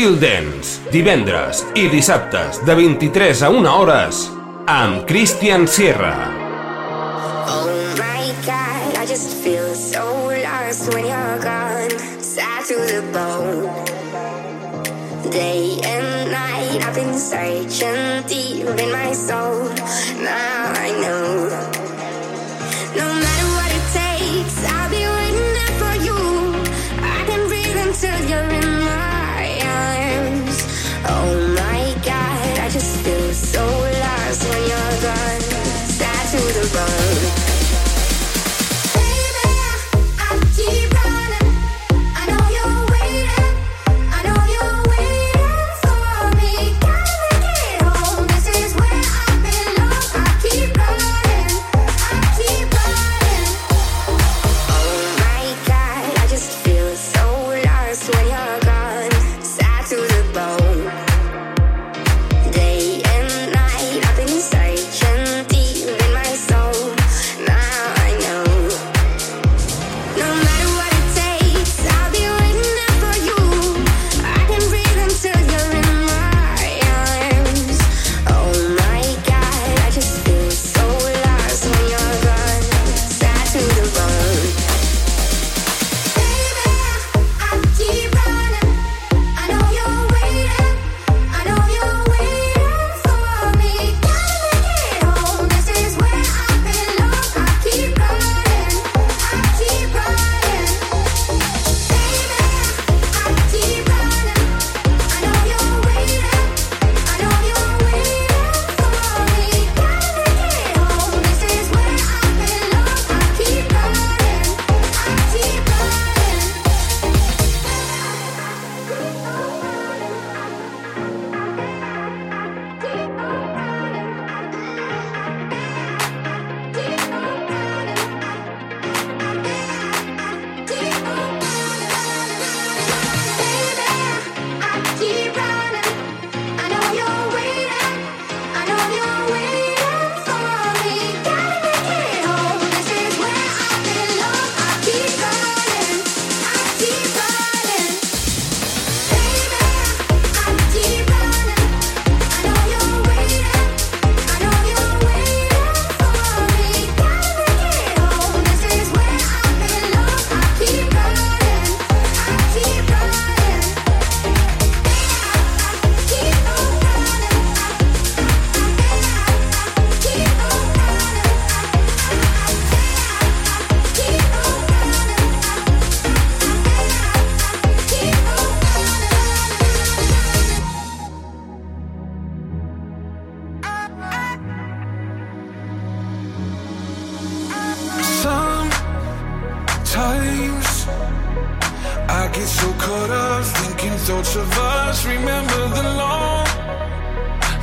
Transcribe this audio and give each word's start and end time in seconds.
Chill 0.00 0.16
Dance, 0.16 0.80
divendres 0.88 1.58
i 1.76 1.82
dissabtes 1.92 2.62
de 2.64 2.72
23 2.72 3.42
a 3.44 3.50
1 3.52 3.66
hores 3.68 4.20
amb 4.64 5.02
Christian 5.04 5.66
Sierra. 5.68 6.14
Oh 7.52 7.68
my 7.98 8.32
God, 8.46 8.96
I 8.96 9.04
just 9.04 9.36
feel 9.44 9.68
so 9.74 10.32
lost 10.40 10.88
when 10.94 11.04
you're 11.04 11.38
gone, 11.44 11.92
sad 12.24 12.64
to 12.72 12.80
the 12.80 13.02
bone. 13.12 13.68
Day 15.28 15.76
and 15.84 16.32
night, 16.32 16.80
I've 16.80 16.94
been 16.94 17.12
searching 17.12 18.24
deep 18.24 18.72
in 18.80 18.90
my 18.96 19.12
soul. 19.12 19.79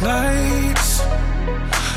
Nights 0.02 1.02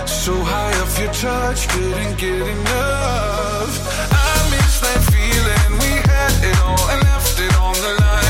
So 0.07 0.33
high 0.35 0.73
off 0.81 0.99
your 0.99 1.13
touch, 1.13 1.69
couldn't 1.69 2.17
get 2.19 2.41
enough. 2.41 3.75
I 4.11 4.51
miss 4.51 4.81
that 4.81 5.01
feeling 5.13 5.79
we 5.81 5.93
had 6.09 6.33
it 6.51 6.59
all 6.65 6.91
and 6.93 7.03
left 7.03 7.39
it 7.39 7.55
on 7.57 7.75
the 7.75 8.01
line. 8.01 8.30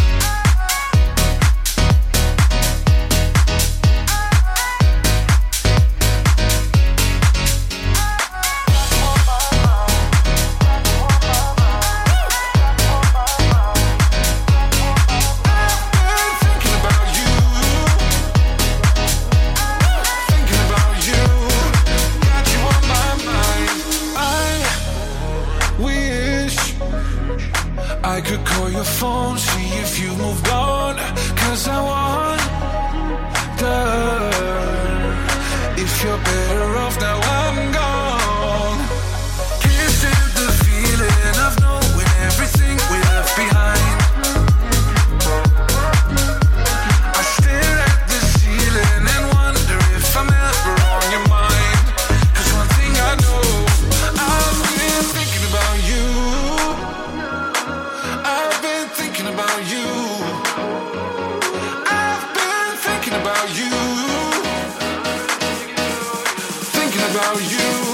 you. 67.39 67.90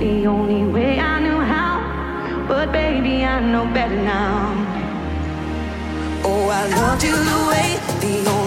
the 0.00 0.26
only 0.26 0.64
way 0.64 0.98
I 0.98 1.20
knew 1.20 1.40
how. 1.40 1.74
But 2.48 2.72
baby, 2.72 3.22
I 3.22 3.38
know 3.52 3.66
better 3.66 4.02
now. 4.02 4.56
Oh, 6.24 6.48
I 6.48 6.62
loved 6.68 7.02
you 7.04 7.16
the 7.32 7.40
way 7.50 7.68
the 8.00 8.30
only 8.30 8.39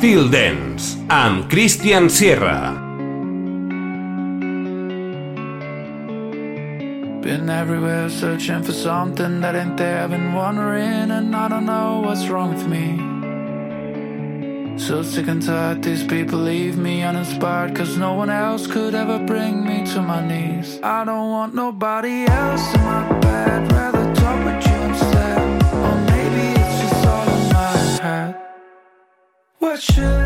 Styl 0.00 0.30
Dance, 0.30 0.96
amb 1.08 1.46
Christian 1.50 2.08
Sierra. 2.08 2.72
Been 7.20 7.50
everywhere 7.50 8.08
searching 8.08 8.62
for 8.62 8.72
something 8.72 9.42
that 9.42 9.54
ain't 9.54 9.76
there. 9.76 10.08
Been 10.08 10.32
wondering, 10.32 11.10
and 11.10 11.36
I 11.36 11.48
don't 11.48 11.66
know 11.66 12.00
what's 12.02 12.28
wrong 12.28 12.54
with 12.54 12.66
me. 12.66 12.96
So 14.78 15.02
sick 15.02 15.28
and 15.28 15.42
tired, 15.44 15.82
these 15.82 16.02
people 16.02 16.38
leave 16.38 16.78
me 16.78 17.02
uninspired. 17.02 17.76
Cause 17.76 17.98
no 17.98 18.14
one 18.14 18.30
else 18.30 18.66
could 18.66 18.94
ever 18.94 19.18
bring 19.18 19.66
me 19.66 19.84
to 19.92 20.00
my 20.00 20.26
knees. 20.26 20.80
I 20.82 21.04
don't 21.04 21.28
want 21.28 21.54
nobody 21.54 22.24
else 22.26 22.74
in 22.74 22.80
my 22.84 23.19
What 29.80 30.19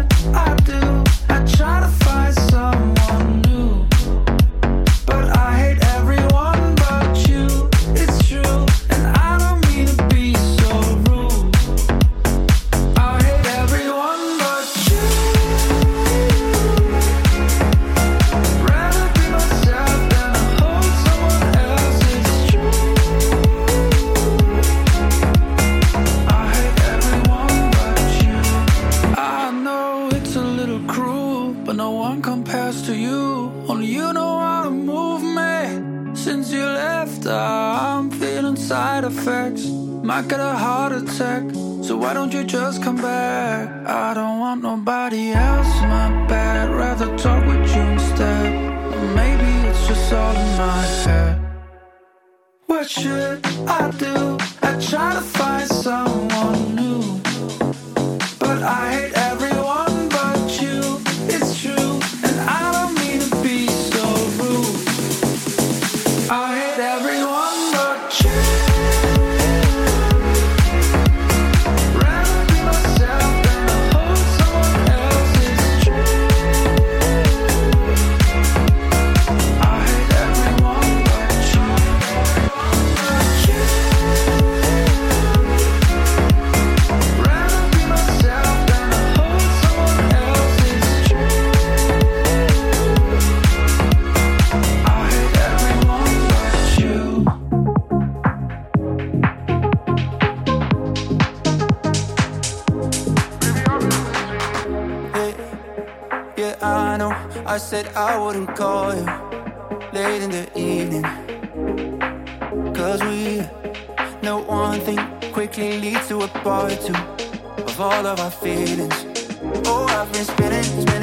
Oh, 119.66 119.86
I've 119.88 120.12
been 120.12 120.24
spinning, 120.24 120.93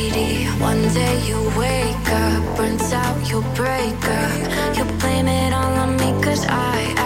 One 0.00 0.82
day 0.94 1.20
you 1.28 1.36
wake 1.58 2.08
up, 2.08 2.56
burnt 2.56 2.80
out, 2.92 3.30
you 3.30 3.42
break 3.54 4.02
up. 4.08 4.76
You 4.76 4.84
blame 4.98 5.28
it 5.28 5.52
all 5.52 5.74
on 5.74 5.96
me, 5.98 6.22
cause 6.24 6.46
I 6.48 6.99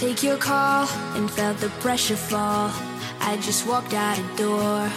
take 0.00 0.22
your 0.22 0.36
call 0.36 0.86
and 1.14 1.30
felt 1.30 1.56
the 1.56 1.70
pressure 1.80 2.16
fall. 2.16 2.70
I 3.20 3.38
just 3.40 3.66
walked 3.66 3.94
out 3.94 4.16
the 4.16 4.42
door. 4.42 4.90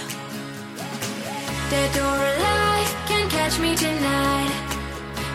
Dead 1.70 1.96
or 1.98 2.18
alive, 2.34 2.90
can't 3.08 3.32
catch 3.32 3.58
me 3.60 3.76
tonight. 3.78 4.52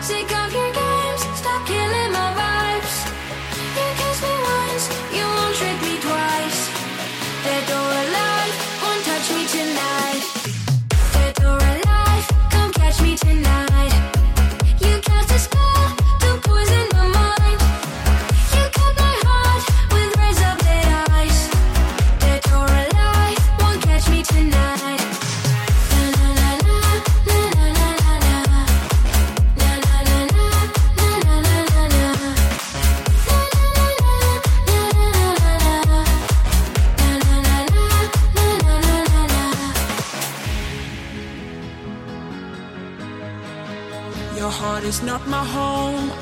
Sick 0.01 0.29
of 0.43 0.53
your 0.53 0.71
games, 0.71 1.21
stop 1.39 1.65
killing 1.65 2.11
my 2.11 2.29
vibes. 2.39 2.95
You 3.77 3.87
kissed 3.97 4.21
me 4.21 4.33
once, 4.43 4.85
you. 5.17 5.34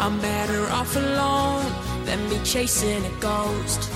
I'm 0.03 0.19
better 0.19 0.69
off 0.69 0.97
alone 0.97 1.63
than 2.03 2.27
be 2.27 2.37
chasing 2.43 3.05
a 3.05 3.09
ghost. 3.21 3.89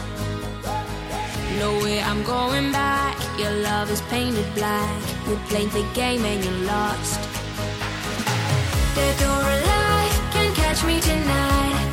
No 1.60 1.78
way 1.84 2.02
I'm 2.02 2.24
going 2.24 2.72
back. 2.72 3.18
Your 3.38 3.52
love 3.52 3.92
is 3.92 4.00
painted 4.04 4.48
black. 4.56 5.02
You 5.28 5.36
played 5.50 5.70
the 5.72 5.86
game 5.94 6.24
and 6.24 6.46
you 6.46 6.52
lost. 6.66 7.20
Dead 8.96 9.22
or 9.22 9.44
alive, 9.58 10.32
can't 10.32 10.56
catch 10.56 10.82
me 10.86 11.02
tonight. 11.02 11.87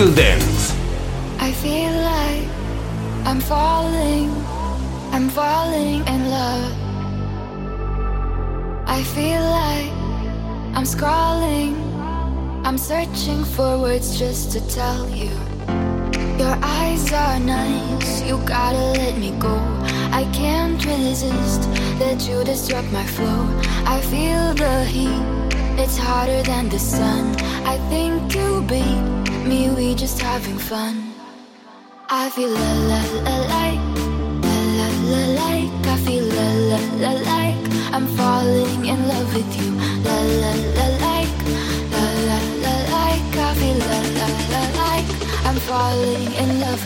Till 0.00 0.08
then. 0.14 0.49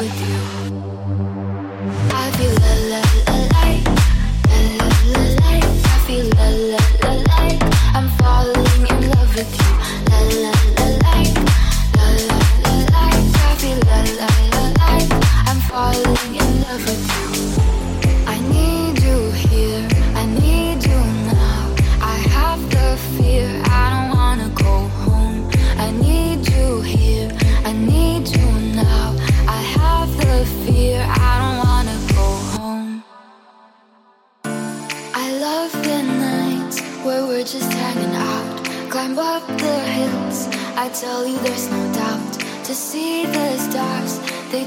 with 0.05 0.29
you. 0.29 0.34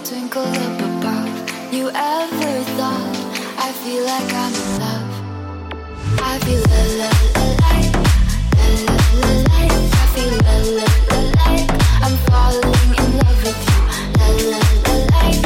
twinkle 0.07 0.41
up 0.41 0.79
above 0.79 1.73
you 1.73 1.89
ever 1.89 2.53
thought. 2.79 3.15
I 3.59 3.73
feel 3.83 4.05
like 4.05 4.31
I'm 4.43 4.53
in 4.63 4.69
love. 4.79 5.09
I 6.21 6.39
feel 6.45 6.63
la 6.71 6.81
la 7.01 7.11
la 7.35 7.45
light, 7.63 7.91
la 8.55 8.67
la 8.87 8.95
la 9.21 9.31
light. 9.51 9.75
I 9.99 10.05
feel 10.15 10.31
la 10.47 10.55
la 10.77 10.87
la 11.11 11.19
light. 11.39 11.67
I'm 12.05 12.15
falling 12.27 12.91
in 13.01 13.09
love 13.19 13.39
with 13.43 13.61
you. 13.67 13.79
La 14.19 14.27
la 14.51 14.61
la 14.85 14.95
light, 15.11 15.43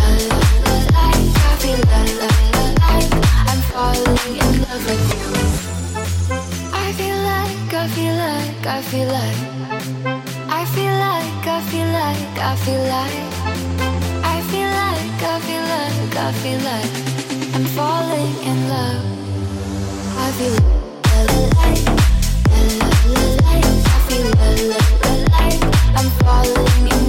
la 0.00 0.08
la 0.30 0.40
la 0.64 0.76
light. 0.96 1.28
I 1.44 1.54
feel 1.60 1.80
la 1.92 2.00
la 2.20 2.30
la 2.56 2.64
light. 2.80 3.10
I'm 3.50 3.60
falling 3.68 4.34
in 4.44 4.52
love 4.64 4.84
with 4.88 5.06
you. 5.12 5.28
I 6.72 6.88
feel 6.98 7.18
like, 7.30 7.74
I 7.74 7.86
feel 7.94 8.14
like, 8.16 8.64
I 8.66 8.80
feel 8.80 9.08
like. 9.18 9.40
I 10.48 10.64
feel 10.74 10.94
like, 11.06 11.46
I 11.46 11.60
feel 11.70 11.88
like, 12.00 12.38
I 12.38 12.56
feel 12.64 12.82
like. 12.88 13.29
I 16.16 16.32
feel 16.32 16.58
like 16.60 16.90
I'm 17.54 17.64
falling 17.76 18.34
in 18.42 18.68
love. 18.68 19.04
I 20.16 20.30
feel. 20.32 20.56
I 21.04 21.26
feel. 21.26 21.96
I'm 25.96 26.10
falling 26.22 26.82
in 26.82 26.90
love. 26.90 26.99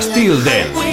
Styl 0.00 0.42
Dance. 0.44 0.87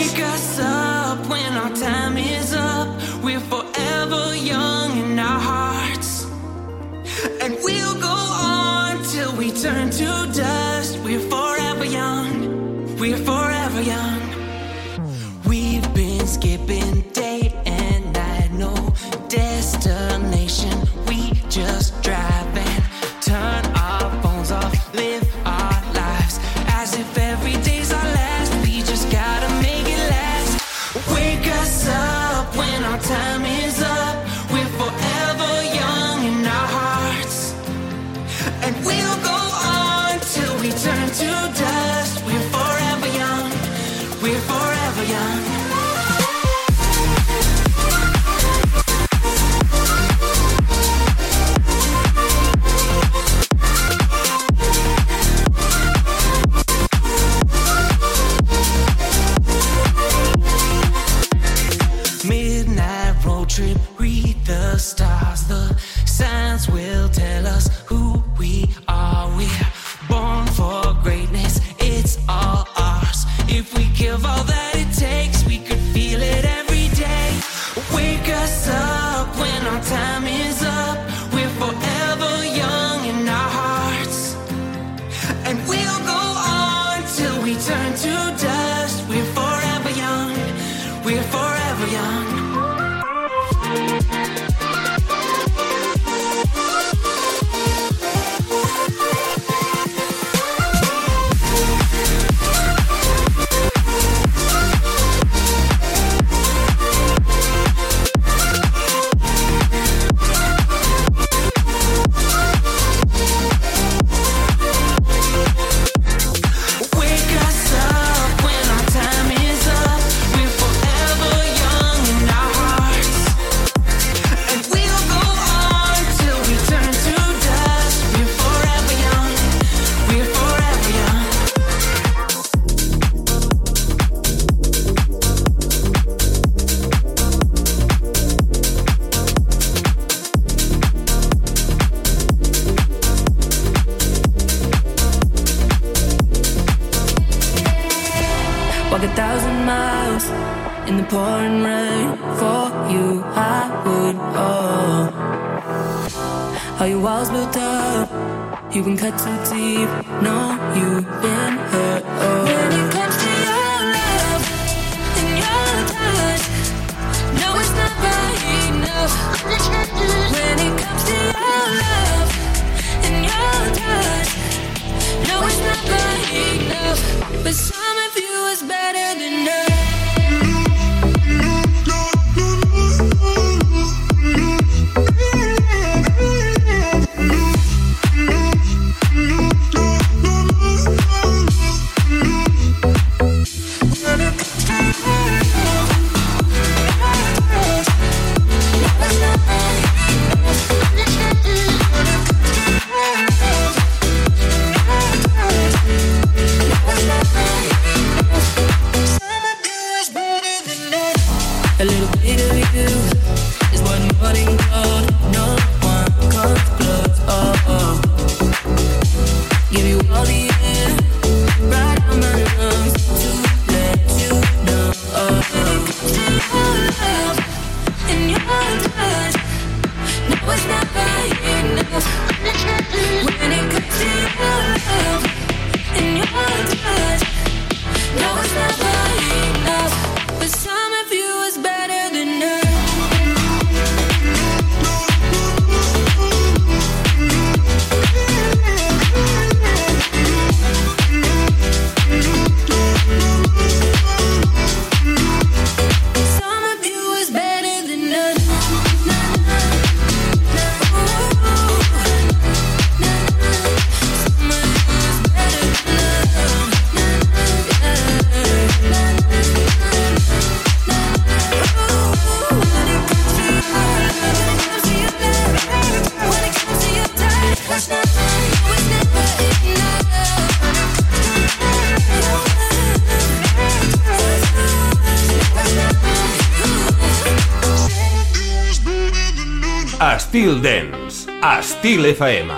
Estil 291.96 292.12
FM. 292.12 292.55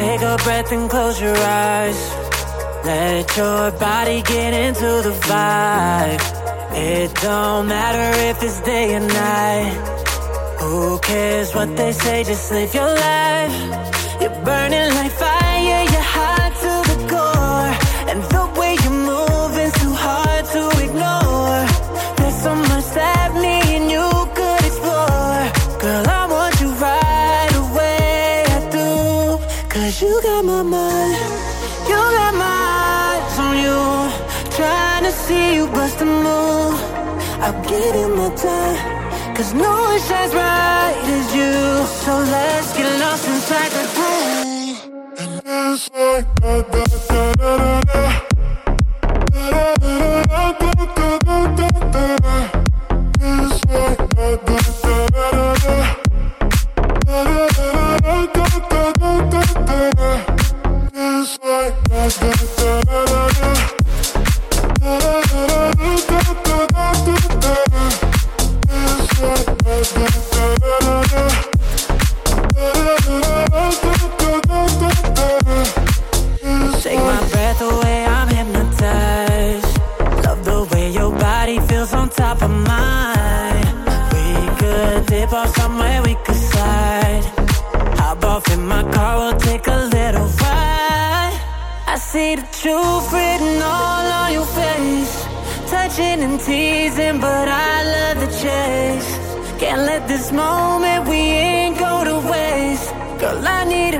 Take 0.00 0.22
a 0.22 0.36
breath 0.44 0.72
and 0.72 0.88
close 0.88 1.20
your 1.20 1.36
eyes. 1.36 2.00
Let 2.84 3.36
your 3.36 3.70
body 3.72 4.22
get 4.22 4.52
into 4.54 4.90
the 5.06 5.14
vibe. 5.28 6.22
It 6.72 7.14
don't 7.16 7.68
matter 7.68 8.08
if 8.30 8.42
it's 8.42 8.60
day 8.62 8.96
or 8.96 9.00
night. 9.00 9.72
Who 10.60 10.98
cares 11.00 11.54
what 11.54 11.76
they 11.76 11.92
say? 11.92 12.24
Just 12.24 12.50
live 12.50 12.72
your 12.74 12.92
life. 13.08 13.56
You're 14.22 14.38
burning 14.42 14.89
time. 38.42 39.34
Cause 39.36 39.52
no 39.54 39.70
one 39.70 40.00
shines 40.00 40.32
bright 40.32 40.96
as 41.16 41.34
you. 41.34 41.52
So 42.04 42.12
let's 42.18 42.72
get 42.76 42.88
lost 43.00 43.26
inside 43.28 43.70
the 43.72 43.89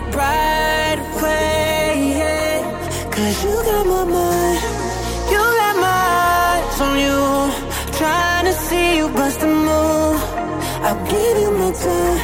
it 0.00 0.14
right 0.14 0.98
away. 1.12 2.14
Yeah. 2.18 3.10
Cause 3.14 3.36
you 3.44 3.54
got 3.68 3.84
my 3.86 4.04
mind, 4.04 4.60
you 5.32 5.42
got 5.60 5.76
my 5.86 6.00
eyes 6.24 6.80
on 6.86 6.96
you. 7.06 7.20
Trying 7.98 8.44
to 8.46 8.52
see 8.66 8.96
you 8.98 9.08
bust 9.08 9.42
a 9.42 9.46
move. 9.46 10.20
I'll 10.86 11.00
give 11.06 11.36
you 11.42 11.50
my 11.60 11.70
time. 11.72 12.18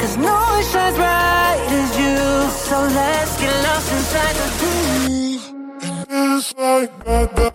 Cause 0.00 0.16
no 0.16 0.34
one 0.34 0.64
shines 0.70 0.96
bright 0.96 1.60
as 1.78 1.90
you. 2.02 2.16
So 2.68 2.76
let's 2.98 3.32
get 3.40 3.54
lost 3.66 3.88
inside 3.96 4.34
the 4.40 4.46
dream. 4.58 5.40
It's 6.10 6.54
like 6.56 7.04
that. 7.04 7.51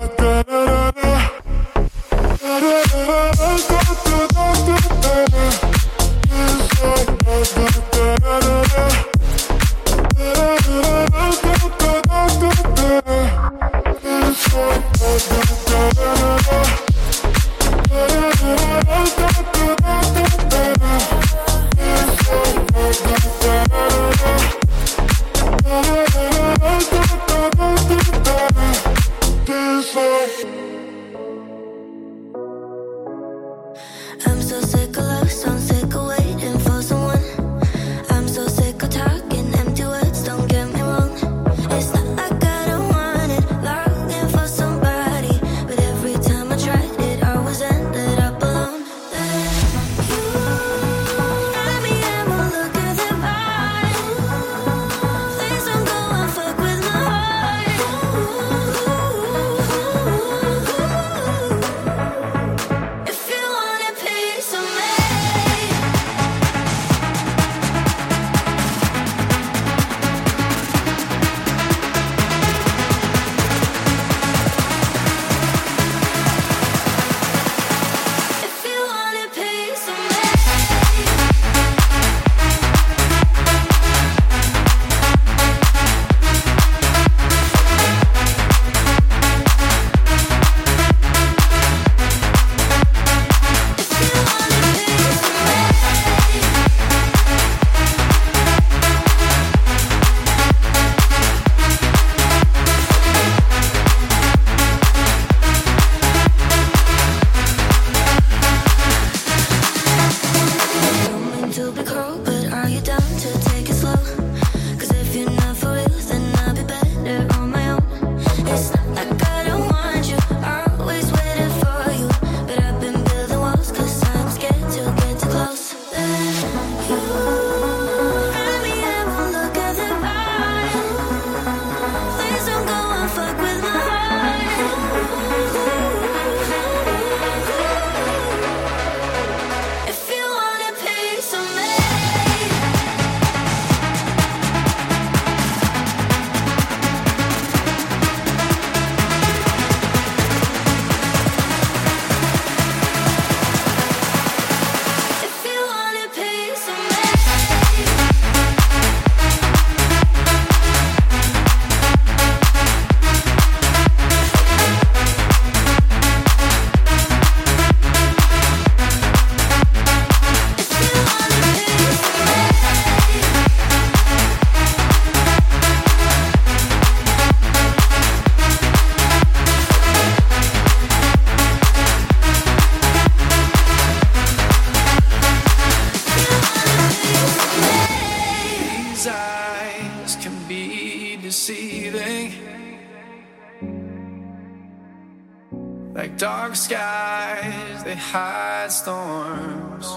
Like 196.07 196.17
dark 196.17 196.55
skies, 196.55 197.83
they 197.83 197.95
hide 197.95 198.71
storms. 198.71 199.87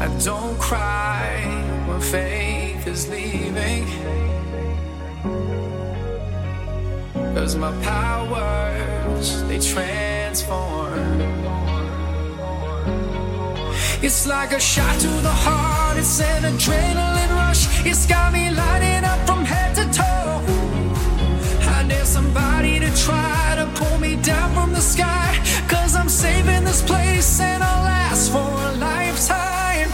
I 0.00 0.06
don't 0.24 0.56
cry 0.60 1.42
when 1.88 2.00
faith 2.00 2.86
is 2.86 3.08
leaving. 3.08 3.84
Cause 7.34 7.56
my 7.56 7.72
powers, 7.82 9.42
they 9.48 9.58
transform. 9.58 11.20
It's 14.02 14.24
like 14.28 14.52
a 14.52 14.60
shot 14.60 15.00
to 15.00 15.08
the 15.08 15.36
heart, 15.44 15.98
it's 15.98 16.20
an 16.20 16.44
adrenaline 16.44 17.30
rush. 17.30 17.84
It's 17.84 18.06
got 18.06 18.32
me 18.32 18.50
lighting 18.50 19.04
up 19.04 19.35
somebody 22.16 22.80
to 22.80 22.90
try 23.06 23.54
to 23.60 23.66
pull 23.78 23.98
me 23.98 24.16
down 24.30 24.48
from 24.54 24.72
the 24.72 24.84
sky. 24.94 25.28
Cause 25.68 25.92
I'm 26.00 26.08
saving 26.08 26.64
this 26.64 26.82
place 26.90 27.40
and 27.40 27.62
I'll 27.62 27.82
last 27.92 28.24
for 28.34 28.50
a 28.70 28.72
lifetime. 28.88 29.90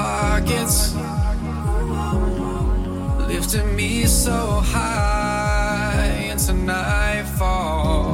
pockets, 0.00 0.78
lifting 3.32 3.68
me 3.76 4.06
so 4.06 4.38
high 4.74 6.28
into 6.30 6.52
nightfall. 6.52 8.08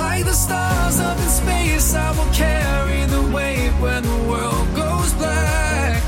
Like 0.00 0.24
the 0.30 0.36
stars 0.44 0.98
up 1.08 1.18
in 1.24 1.30
space, 1.42 1.88
I 1.94 2.08
will 2.16 2.32
carry 2.44 3.02
the 3.16 3.22
weight 3.36 3.74
when 3.84 4.02
the 4.12 4.20
world 4.30 4.68
goes 4.82 5.10
black. 5.22 6.02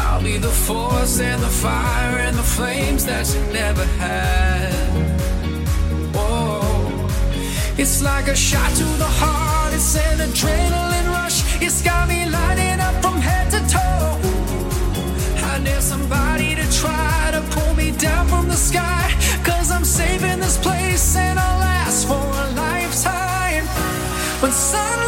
I'll 0.00 0.22
be 0.22 0.36
the 0.48 0.54
force 0.66 1.16
and 1.20 1.40
the 1.42 1.54
fire 1.64 2.16
and 2.26 2.36
the 2.42 2.48
flames 2.56 3.02
that 3.06 3.24
you 3.34 3.42
never 3.62 3.86
had. 4.02 4.84
It's 7.76 8.00
like 8.02 8.28
a 8.28 8.36
shot 8.36 8.70
to 8.80 8.84
the 9.04 9.10
heart, 9.20 9.74
it's 9.74 9.96
an 9.96 10.18
adrenaline 10.26 11.08
rush. 11.16 11.33
It's 11.60 11.82
got 11.82 12.08
me 12.08 12.26
lighting 12.26 12.80
up 12.80 12.94
from 13.02 13.20
head 13.20 13.50
to 13.52 13.60
toe. 13.68 14.18
I 15.50 15.60
dare 15.64 15.80
somebody 15.80 16.54
to 16.54 16.66
try 16.72 17.30
to 17.32 17.40
pull 17.54 17.74
me 17.74 17.92
down 17.92 18.26
from 18.28 18.48
the 18.48 18.56
sky. 18.56 19.14
Cause 19.44 19.70
I'm 19.70 19.84
saving 19.84 20.40
this 20.40 20.58
place 20.58 21.16
and 21.16 21.38
I'll 21.38 21.58
last 21.58 22.06
for 22.08 22.14
a 22.14 22.46
lifetime. 22.54 23.66
When 24.40 24.52
sunlight 24.52 25.03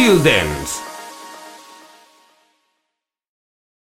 go. 0.00 0.16
I'll 0.22 0.49